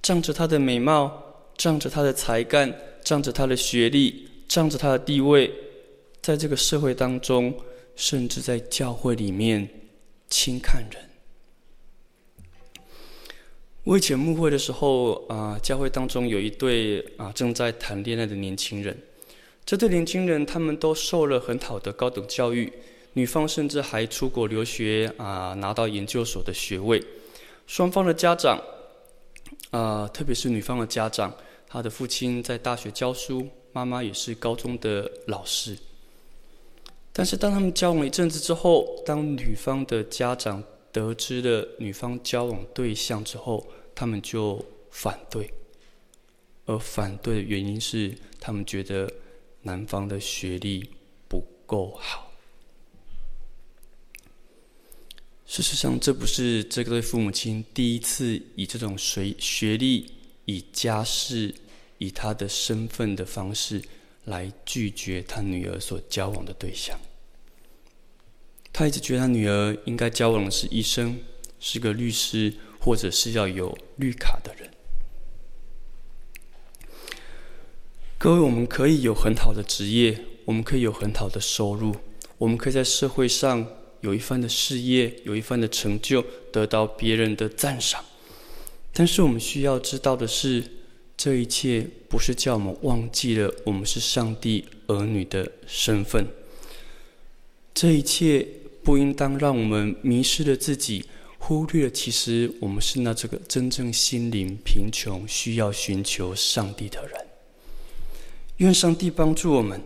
[0.00, 5.52] 仗着他的美貌，仗着他的才干，仗着他的学历，仗着他的地位，
[6.22, 7.52] 在这个社会当中，
[7.96, 9.68] 甚至在教会里面
[10.30, 11.10] 轻看人。
[13.82, 18.96] 我以前牧会的时候啊，教会当中有一对啊正在谈恋爱的年轻人。
[19.66, 22.72] 这对年轻人他们都受了很好的高等教育，
[23.14, 27.02] 女方甚至还出国留学啊，拿到研究所的学位。
[27.66, 28.62] 双方的家长
[29.72, 31.34] 啊，特别是女方的家长，
[31.66, 35.76] 她的父亲在大学教书，妈妈也是高中的老师。
[37.12, 45.52] 但是当他们交往一阵子之后，当女方的家长得知了女方交往对象之后，他们就反对，
[46.64, 49.12] 而反对的原因是他们觉得
[49.62, 50.88] 男方的学历
[51.28, 52.32] 不够好。
[55.44, 60.10] 事实上，这不是这对父母亲第一次以这种学学历、
[60.46, 61.54] 以家世、
[61.98, 63.82] 以他的身份的方式
[64.24, 66.98] 来拒绝他女儿所交往的对象。
[68.72, 71.18] 他一直觉得他女儿应该交往的是医生，
[71.60, 74.70] 是个律师，或者是要有绿卡的人。
[78.16, 81.94] 各位，我们可以有很好的职业，我们可以有很好的收入，
[82.38, 83.66] 我们可以在社会上
[84.00, 88.04] 有一番的事业，有一番的成就，得到别人的赞赏。
[88.92, 90.64] 但是我们需要知道的是，
[91.22, 96.26] 这一切不是叫我们忘记了我们是上帝儿女的身份。
[97.72, 98.44] 这一切。
[98.84, 101.04] 不应当让我们迷失了自己，
[101.38, 107.12] 忽略了其实我们是那这个真正心灵贫穷、需要寻求上帝的人。
[108.56, 109.80] 愿上帝帮助我们，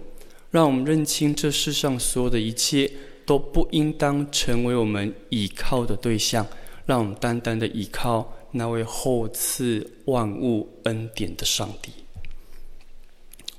[0.50, 2.90] 让我们认清这世上所有的一切
[3.26, 6.46] 都不应当成为我们倚靠的对象，
[6.86, 11.90] 让我们单单的倚靠那位厚赐万物恩典的上帝。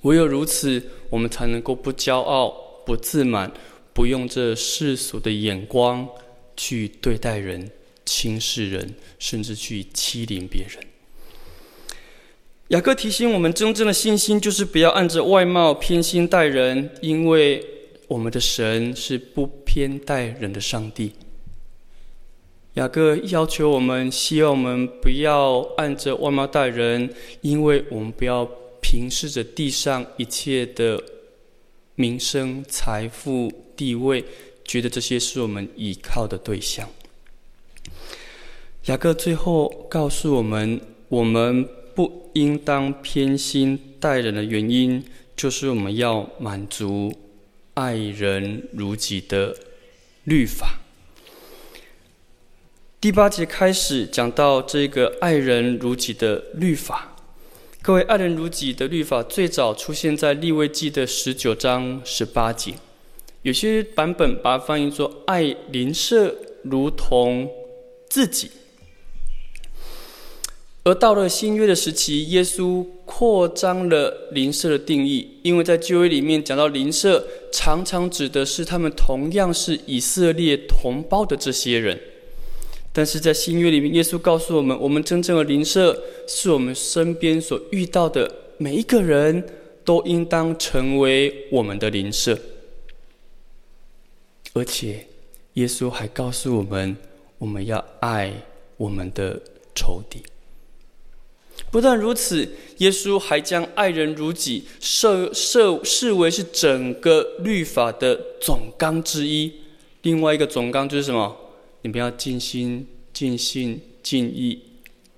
[0.02, 2.50] 唯有如此，我们才能够不骄傲、
[2.86, 3.52] 不自满。
[3.94, 6.08] 不用这世俗的眼光
[6.56, 7.68] 去对待人、
[8.06, 10.78] 轻视人，甚至去欺凌别人。
[12.68, 17.66] 雅各提醒我们，真正的信心就是不要按着外貌偏心待人，因为
[18.08, 21.12] 我们的神是不偏待人的上帝。
[22.78, 27.12] 雅各要求我们，希望我们不要按着外貌待人，
[27.42, 28.48] 因为我们不要
[28.80, 31.04] 凭视着地上一切的
[31.96, 33.52] 名声、财富。
[33.76, 34.26] 地位，
[34.64, 36.90] 觉得这些是我们依靠的对象。
[38.86, 45.04] 雅各最后告诉我们，我们不应当偏心待人的原因，
[45.36, 47.16] 就是我们要满足
[47.76, 49.56] 爱人如己的
[50.24, 50.80] 律法。
[53.00, 57.16] 第八节开始讲到这个爱人如己的律法。
[57.84, 62.74] 各位，爱人如己的律法最早出现在利未记的十九章十八节。
[63.44, 67.48] 有些版本把它翻译作“爱邻舍如同
[68.10, 68.50] 自己”，
[70.84, 82.02] 而到了新约的时期，耶稣扩张了邻舍的定义，因为在旧约里面讲到邻舍，常常指的是他们同样是以色列同胞的这些人，
[82.98, 85.96] 但是在新约里面，耶稣告诉我们，我们真正的邻舍
[86.28, 89.48] 是我们身边所遇到的每一个人
[89.86, 92.36] 都应当成为我们的邻舍。
[94.54, 95.06] 而且，
[95.54, 96.98] 耶稣还告诉我们，
[97.38, 98.34] 我们要爱
[98.78, 99.40] 我们的
[99.76, 100.24] 仇敌。
[101.70, 109.54] 不但如此，耶稣还将爱人如己设设视为是整个律法的总纲之一。
[110.02, 111.38] 另外一个总纲就是什么？
[111.88, 114.62] 你们要尽心、尽心、尽意、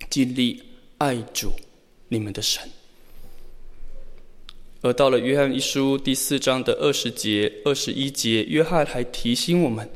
[0.07, 0.61] 尽力
[0.99, 1.51] 爱主，
[2.09, 2.61] 你们的神。
[4.81, 9.89] 而到了约翰一书第四章的二十节、二十一节，约翰还提醒我们：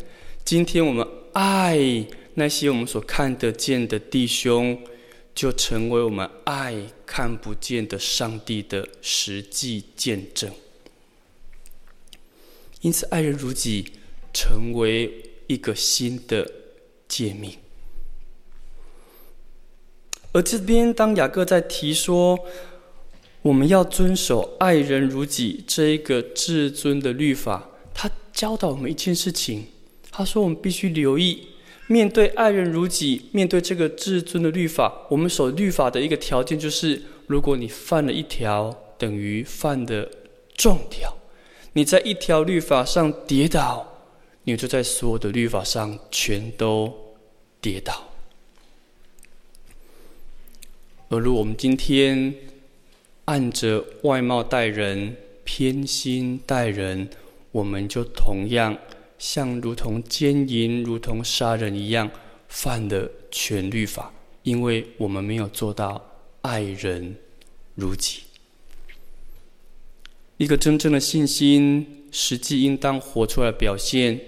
[0.43, 4.75] 今天我们爱那些我们所看得见的弟兄，
[5.35, 10.51] 就成为我们爱看不见的上帝的实际见证。
[12.81, 13.85] 因此，爱人如己
[14.33, 16.49] 成为一个新的
[17.13, 17.51] 诫命。
[20.31, 22.39] 而这边，当雅各在提说，
[23.43, 27.69] 我们要遵守爱人如己这一个至尊的律法。
[27.93, 29.67] 他教导我们一件事情，
[30.09, 31.49] 他说我们必须留意，
[31.85, 40.09] 面对爱人如己，面对这个至尊的律法，我们守律法的一个条件就是：如果你犯了一条，等于犯的
[40.55, 41.11] 重条；
[41.73, 43.85] 你在一条律法上跌倒，
[44.45, 46.91] 你就在所有的律法上全都
[47.63, 48.09] 跌倒。
[51.09, 52.35] 而如我们今天
[53.25, 57.09] 按着外貌待人，偏心待人，
[57.51, 58.77] 我们就同样。
[59.17, 62.11] 像如同奸淫、如同杀人一样，
[62.49, 66.03] 犯了全律法，因为我们没有做到
[66.41, 67.15] 爱人
[67.75, 68.23] 如己。
[70.35, 74.19] 一个真正的信心，实际应当活出来的表现，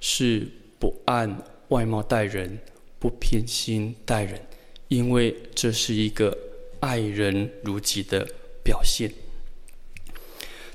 [0.00, 0.48] 是
[0.80, 2.58] 不按外貌待人，
[3.02, 4.40] 不偏心待人，
[4.86, 6.38] 因为这是一个
[6.78, 8.24] 爱人如己的
[8.62, 9.10] 表现。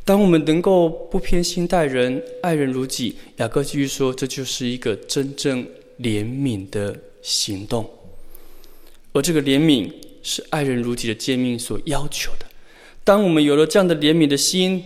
[0.03, 5.65] 当我们能够不偏心待人，爱人如己，雅各继续说，这就是一个真正
[6.01, 7.89] 怜悯的行动。
[9.13, 9.89] 而这个怜悯
[10.21, 12.45] 是爱人如己的诫命所要求的。
[13.05, 14.83] 当我们有了这样的怜悯的心，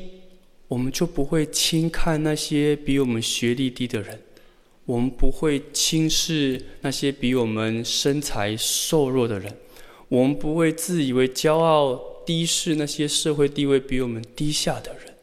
[0.68, 4.22] 我们就不会轻看那些比我们学历低的人，
[4.92, 9.56] 我们不会轻视那些比我们身材瘦弱的人，
[10.10, 15.14] 我们不会自以为骄傲，低视那些社会地位比我们低下的人。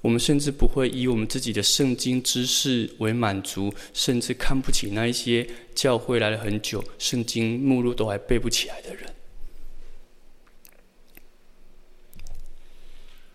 [0.00, 9.08] 我们甚至不会以我们自己的圣经知识为满足，甚至看不起那一些教会来了很久、圣经目录都还背不起来的人。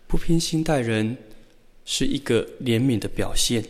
[0.06, 1.16] 不偏心待人
[1.86, 3.64] 是一个怜悯的表现，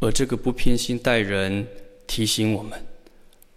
[0.00, 1.66] 而这个不偏心待人
[2.06, 2.84] 提醒我们，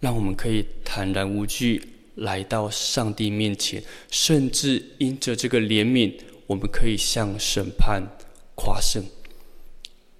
[0.00, 1.82] 让我们可以坦然无惧
[2.14, 6.12] 来到上帝面前，甚至因着这个怜悯，
[6.46, 8.02] 我们可以向审判。
[8.56, 9.02] 夸胜，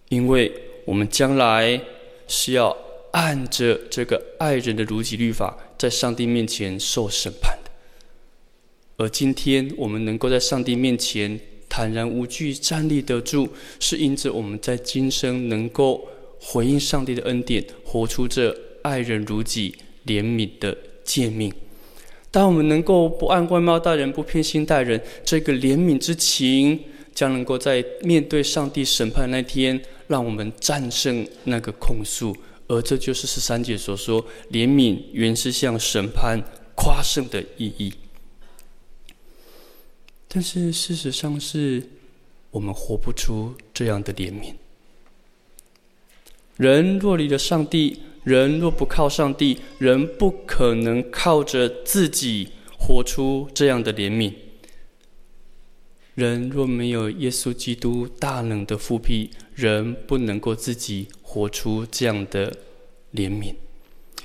[0.09, 0.53] 因为
[0.85, 1.81] 我们将来
[2.27, 2.77] 是要
[3.13, 7.71] 按着这个爱人的如己律法，在上帝面前受审判的。
[8.97, 16.09] 而今天我们能够在上帝面前坦然无惧站立得住，是因着我们在今生能够
[16.45, 19.75] 回应上帝的恩典，活出这爱人如己、
[20.07, 21.53] 怜悯的诫命。
[22.31, 26.79] 当我们能够不按外貌待人，不偏心待人，这个怜悯之情。
[27.15, 36.43] 将能够在面对上帝审判那天，让我们战胜那个控诉，而这就是十三节所说，怜悯原是向审判
[36.75, 37.95] 夸胜的意义。
[40.27, 41.89] 但是事实上是，
[42.51, 44.53] 我们活不出这样的怜悯。
[46.57, 54.33] 人若离了上帝，人若不靠上帝，人不可能靠着自己活出这样的怜悯。
[56.15, 62.57] 人若没有耶稣基督大能的复辟，人不能够自己活出这样的
[63.15, 63.53] 怜悯，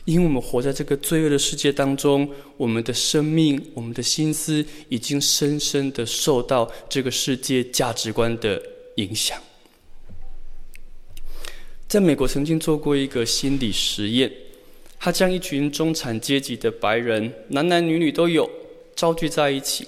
[0.06, 8.62] 因为我们活在这个罪恶的世界当中，我们的生命、我们的心思已经深深的受到这个世界价值观的
[8.98, 9.42] 影响。
[11.89, 14.32] 在美国曾经做过一个心理实验，
[14.99, 18.47] 他将一群中产阶级的白人，男男女女都有，
[18.95, 19.88] 召集在一起。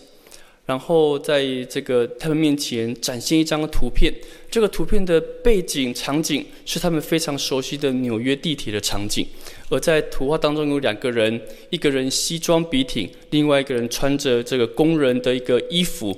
[0.65, 4.11] 然后在这个他们面前展现一张图片，
[4.49, 9.23] 这个图片的背景场景是他们非常熟悉的纽约地铁的场景，
[9.69, 16.17] 而在图画当中有两个人，一个人西装笔挺，另外一个人穿着这个工人的一个衣服，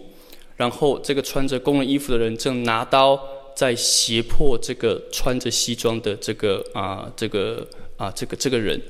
[0.56, 3.20] 然后这个穿着工人衣服的人正拿刀
[3.56, 8.82] 在胁迫这个穿着西装的这个啊这个啊这个这个人。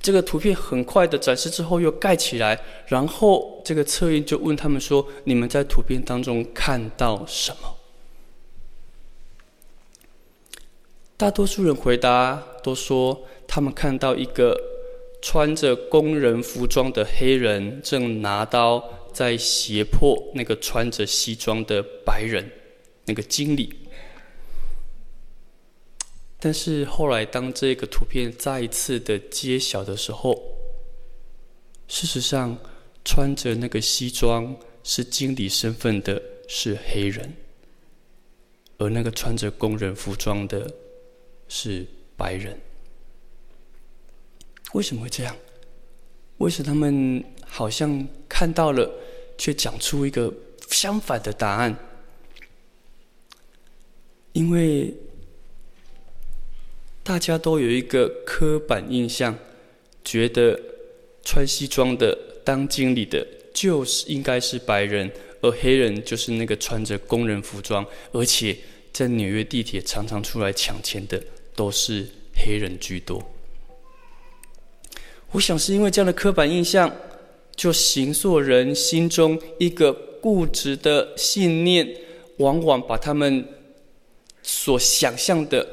[0.00, 7.76] 这个图片很快的展示之后又盖起来，然后这个测验就问他们说：“你们在图片当中看到什么？”
[11.18, 14.56] 大多数人回答都说他们看到一个
[15.20, 22.48] 穿着工人服装的黑人正拿刀在胁迫那个穿着西装的白人，
[23.08, 23.74] 那个经理。
[26.38, 30.40] 但是后来，当这个图片再一次的揭晓的时候，
[31.88, 32.56] 事实上，
[33.04, 34.54] 穿着那个西装
[34.84, 37.34] 是经理身份的是黑人，
[38.76, 40.72] 而那个穿着工人服装的
[41.48, 41.84] 是
[42.16, 42.56] 白人。
[44.74, 45.34] 为什么会这样？
[46.36, 48.88] 为什么他们好像看到了，
[49.36, 50.32] 却讲出一个
[50.68, 51.76] 相反的答案？
[54.32, 54.94] 因为。
[57.04, 59.34] 大家都有一个刻板印象，
[60.04, 60.60] 觉得
[61.24, 62.14] 穿西装的
[62.44, 65.10] 当经理的，就是应该是白人，
[65.40, 68.54] 而黑人就是那个穿着工人服装，而且
[68.92, 71.18] 在纽约地铁常常出来抢钱的
[71.56, 73.26] 都是黑人居多。
[75.30, 76.94] 我想是因为这样的刻板印象，
[77.56, 81.88] 就形塑人心中一个固执的信念，
[82.36, 83.48] 往往把他们
[84.50, 85.68] 所想象的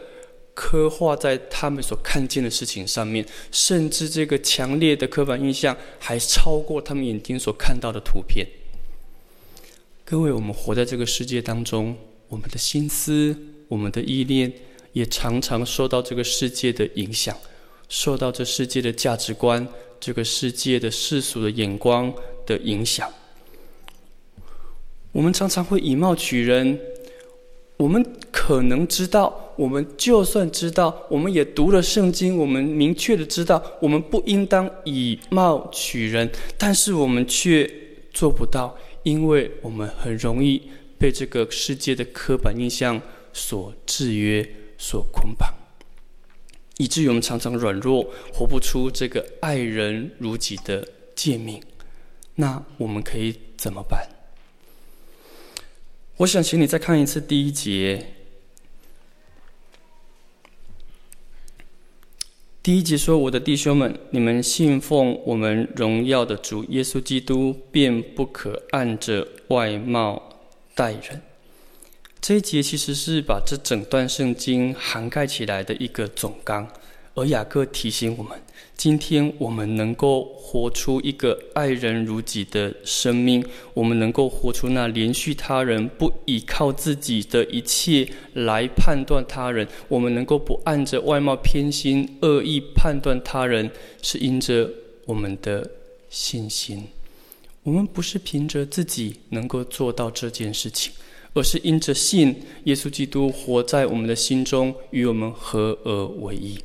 [0.54, 8.46] 刻画在他们所看见的事情上面，甚至这个强烈的刻板印象还超过他们眼睛所看到的图片。
[10.04, 11.96] 各位，我们活在这个世界当中，
[12.28, 13.34] 我们的心思、
[13.70, 14.52] 我们的意念，
[14.92, 17.36] 也常常受到这个世界的影响。
[17.88, 19.66] 受到这世界的价值观、
[20.02, 22.14] 这个世界的世俗的眼光
[22.46, 23.10] 的影响，
[25.14, 26.78] 我们常常会以貌取人。
[27.78, 37.70] 我们可能知道，我们就算知道，我们也读了圣经，我们明确的知道，我们不应当以貌取人，但是我们却
[38.14, 40.62] 做不到，因为我们很容易
[40.98, 43.02] 被这个世界的刻板印象
[43.34, 45.54] 所制约、所捆绑。
[46.78, 51.62] 以至于我们常常软弱，活不出这个爱人如己的诫命。
[52.36, 54.08] 那我们可以怎么办？
[56.18, 58.14] 我想请你再看一次第一节。
[62.64, 70.40] 第一节说：“我的弟兄们，你们信奉我们荣耀的主耶稣基督，便不可按着外貌
[70.74, 71.22] 待人。”
[72.22, 76.66] 这一节其实是把这整段圣经涵盖起来的一个总纲，
[77.16, 78.42] 而雅各提醒我们：
[78.78, 93.72] 今天我们能够活出一个爱人如己的生命，我们能够活出那怜恤他人、不依靠自己的一切来判断他人，我们能够不按着外貌偏心、恶意判断他人，
[94.02, 94.70] 是因着
[95.06, 95.70] 我们的
[96.10, 96.88] 信心。
[97.64, 100.94] 我们不是凭着自己能够做到这件事情。
[101.38, 106.58] 而是因着信耶稣基督活在我们的心中，与我们合而为一。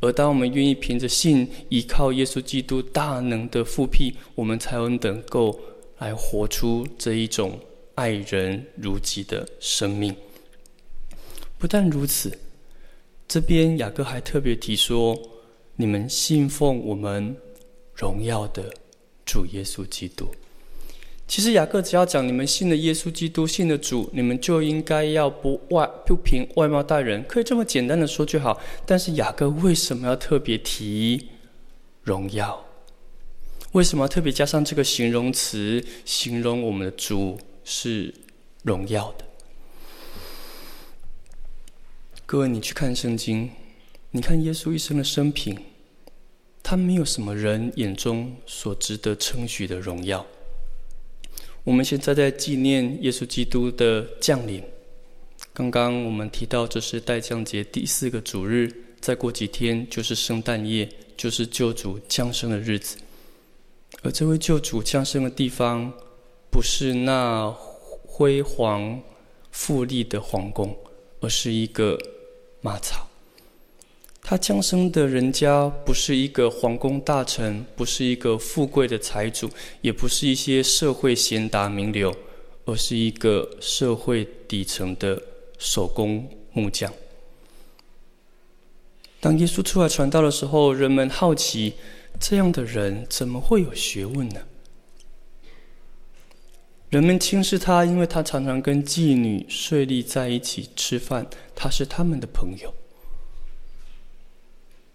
[0.00, 5.58] 而当我们愿意凭着信依靠耶稣基督大能的复辟，我们才能够
[5.98, 7.58] 来活出这一种
[7.94, 10.14] 爱人如己的生命。
[11.58, 12.38] 不但如此，
[13.26, 15.18] 这边雅各还特别提说：
[15.74, 17.36] 你们信奉我们
[17.94, 18.72] 荣耀的
[19.26, 20.28] 主耶稣基督。
[21.28, 28.58] 其实雅各只要讲你们信的耶稣基督，信的主，你们就应该要不外不凭外貌待人，可以这么简单的说就好。
[28.86, 31.28] 但是雅各为什么要特别提
[32.02, 32.64] 荣耀？
[33.72, 38.14] 为什么要特别加上这个形容词，形容我们的主是
[38.62, 39.26] 荣耀的？
[42.24, 43.50] 各位，你去看圣经，
[44.12, 45.58] 你看耶稣一生的生平，
[46.62, 50.24] 他没有什么人眼中所值得称许的荣耀。
[51.68, 54.64] 我们现在在纪念耶稣基督的降临。
[55.52, 62.96] 刚刚我们提到，这是待降节第四个主日，再过几天就是圣诞夜，就是救主降生的日子。
[64.02, 65.92] 而这位救主降生的地方，
[66.50, 67.54] 不是那
[68.06, 69.02] 辉煌
[69.50, 70.74] 富丽的皇宫，
[71.20, 71.98] 而是一个
[72.62, 73.06] 马槽。
[74.30, 79.48] 他降生的人家不是一个皇宫大臣，不是一个富贵的财主，
[79.80, 82.14] 也不是一些社会贤达名流，
[82.66, 85.22] 而是一个社会底层的
[85.56, 86.92] 手工木匠。
[89.18, 91.72] 当耶稣出来传道的时候，人们好奇，
[92.20, 94.42] 这样的人怎么会有学问呢？
[96.90, 102.74] 人们轻视他，因为他常常跟妓女税吏在一起吃饭，他是他们的朋友。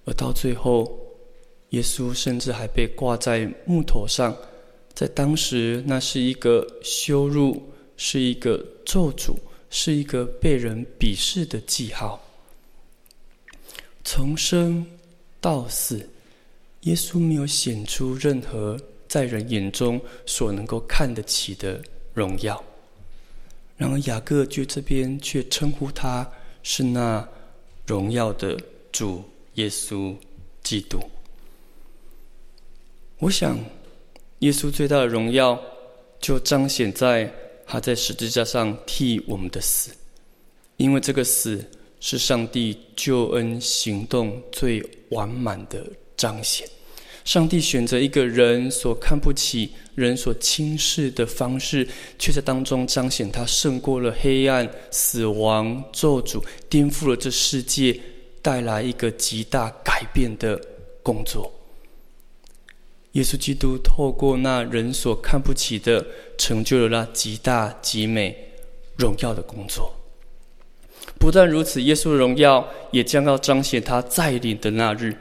[0.05, 0.99] 而到最后，
[1.69, 4.35] 耶稣甚至还被挂在木头上，
[4.93, 9.35] 在当时那是一个羞辱，是一个咒诅，
[9.69, 12.21] 是一个被人鄙视的记号。
[14.03, 14.85] 从生
[15.39, 16.09] 到死，
[16.81, 18.77] 耶稣没有显出任何
[19.07, 21.81] 在人眼中所能够看得起的
[22.13, 22.61] 荣耀。
[23.77, 26.29] 然而雅各就这边却称呼他
[26.61, 27.27] 是那
[27.87, 28.59] 荣耀的
[28.91, 29.23] 主。
[29.55, 30.15] 耶稣
[30.63, 30.99] 基督，
[33.19, 33.57] 我想，
[34.39, 35.59] 耶稣最大的荣耀
[36.19, 37.31] 就彰显在
[37.65, 39.91] 他在十字架上替我们的死，
[40.77, 41.63] 因为这个死
[41.99, 45.85] 是上帝救恩行动最完满的
[46.17, 46.67] 彰显。
[47.23, 51.87] 上帝选择一个人所看不起、人所轻视的方式，
[52.19, 57.97] 却在当中彰显他胜过了黑暗、死亡、咒诅，颠覆了这世界。
[58.43, 60.61] 带来一个极大改变的
[61.01, 61.51] 工作。
[63.13, 66.05] 耶稣基督透过那人所看不起的，
[66.37, 68.53] 成就了那极大极美
[68.97, 69.93] 荣耀的工作。
[71.19, 75.15] 不但如此，耶稣的荣耀也将要彰显他再临的那日。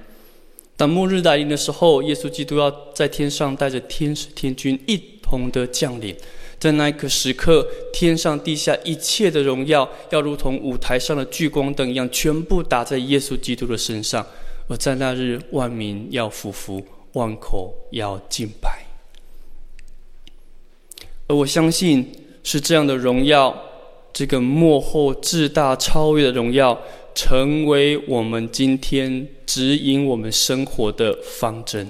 [0.76, 6.16] 当末日来临的时候，耶稣基督要在天上带着天使天军一同的降临。
[6.62, 14.24] 在那一个时刻，天上地下一切的荣耀，要如同舞台上的聚光灯一样，全部打在耶稣基督的身上。
[14.68, 16.80] 而在那日，万民要俯伏，
[17.14, 18.86] 万口要敬拜。
[21.26, 22.08] 而我相信，
[22.44, 23.60] 是这样的荣耀，
[24.12, 26.80] 这个幕后至大超越的荣耀，
[27.12, 31.88] 成为我们今天指引我们生活的方针。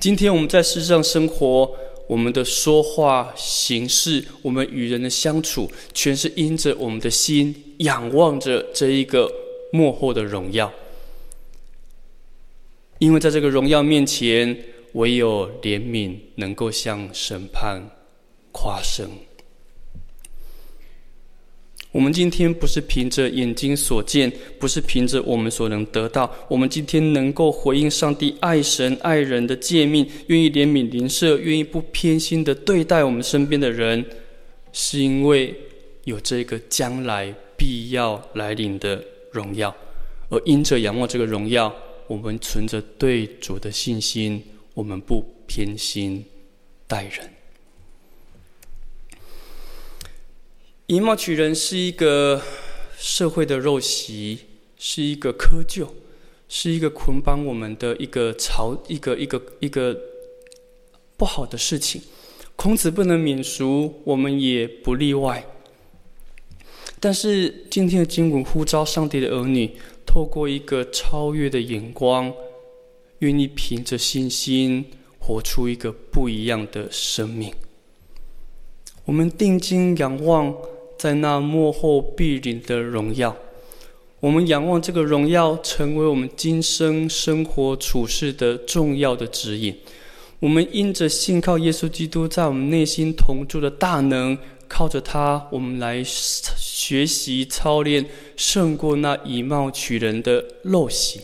[0.00, 1.70] 今天我们在世上生活，
[2.08, 9.30] 我们的说话、行事，我们与人的相处，全是因着我们的心仰望着这一个
[9.72, 10.72] 幕后的荣耀。
[12.98, 17.82] 因为在这个荣耀面前，唯有怜悯能够向审判
[18.52, 19.08] 夸胜。
[21.90, 26.30] 我们今天不是凭着眼睛所见，不是凭着我们所能得到。
[26.46, 34.04] 我们今天能够回应上帝爱神爱人的诫命，愿意怜悯邻舍，愿意不偏心的对待我们身边的人，
[34.72, 35.54] 是因为
[36.04, 39.74] 有这个将来必要来临的荣耀。
[40.28, 41.74] 而因着仰望这个荣耀，
[42.06, 44.42] 我们存着对主的信心，
[44.74, 46.22] 我们不偏心
[46.86, 47.37] 待人。
[50.90, 52.40] 以貌取人是一个
[52.96, 54.38] 社会的陋习，
[54.78, 55.86] 是一个窠臼，
[56.48, 59.94] 是一个捆绑我们的一个潮，一个一个一个
[61.18, 62.00] 不好的事情。
[62.56, 65.44] 孔子不能免俗，我们也不例外。
[66.98, 69.70] 但是今天的经文呼召上帝的儿女，
[70.06, 72.32] 透过一个超越的眼光，
[73.18, 74.86] 愿意凭着信心
[75.18, 77.52] 活出一个不一样的生命。
[79.04, 80.56] 我们定睛仰望。
[80.98, 83.36] 在那幕后必临的荣耀，
[84.18, 89.74] 我们仰望这个荣耀，成为我们今生生活处事的重要的指引。
[90.40, 94.36] 我们因着信靠耶稣基督在我们内心同住的大能，
[94.66, 98.04] 靠着他，我们来学习操练，
[98.36, 101.20] 胜过那以貌取人的陋习。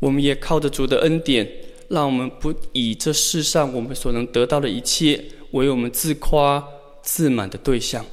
[0.00, 1.48] 我们也靠着主的恩典，
[1.88, 6.62] 让我们不以这世上我们所能得到的一切为我们自夸
[7.02, 8.04] 自满的对象。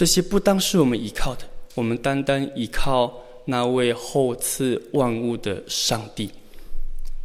[0.00, 1.42] 这些不当是我们依靠的，
[1.74, 6.30] 我们单单依靠那位厚赐万物的上帝，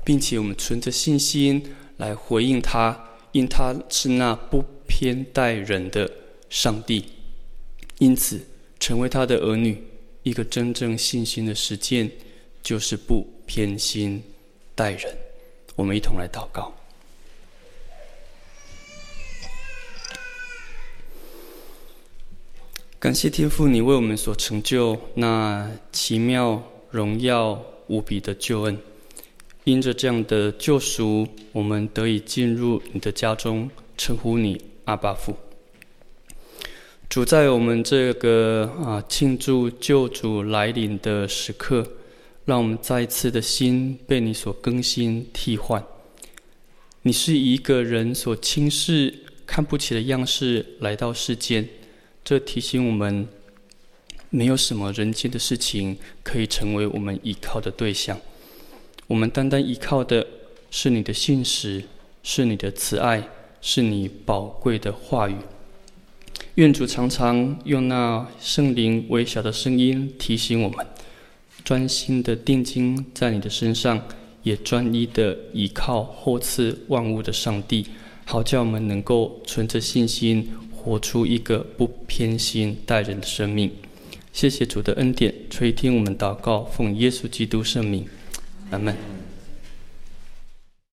[0.04, 6.12] 并且我们存着信心来回应他，因他是那不偏待人的
[6.50, 7.06] 上帝。
[8.00, 8.42] 因此，
[8.78, 9.82] 成为他的儿女，
[10.24, 12.12] 一个真正信心的实践，
[12.62, 14.22] 就是不偏心
[14.76, 15.18] 待人。
[15.78, 16.74] 我们一同来祷告。
[23.06, 28.76] 感谢天父，你为我们所成就那奇妙、荣耀、无比的救恩。
[29.64, 35.38] 因着这样的救赎，我们得以进入你的家中，称呼你阿爸父。
[37.08, 41.88] 主在我们这个啊庆祝救主来临的时刻，
[42.46, 45.86] 让我们再一次的心被你所更新替换。
[47.04, 49.14] 你是以一个人所轻视、
[49.46, 51.70] 看不起的样式来到世间。
[52.26, 53.28] 这提醒我们，
[54.32, 58.20] 没有什么人间的事情可以成为我们依靠的对象。
[59.06, 60.26] 我们单单依靠的
[60.72, 61.84] 是你的信实，
[62.24, 63.30] 是你的慈爱，
[63.62, 65.36] 是你宝贵的话语。
[66.56, 70.84] 愿主常常用那圣灵微小的声音提醒我们，
[71.64, 74.02] 专心的定睛在你的身上，
[74.42, 77.86] 也专一的依靠后赐万物的上帝，
[78.26, 80.50] 好叫我们能够存着信心。
[80.86, 83.72] 活出一个不偏心待人的生命。
[84.32, 88.06] 谢谢主的恩典，垂听我们祷告，奉耶稣基督圣名，
[88.70, 89.15] 阿门。